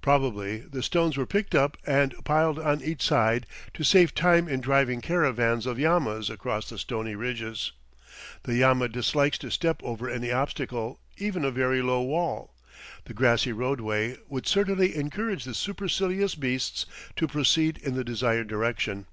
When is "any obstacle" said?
10.08-11.00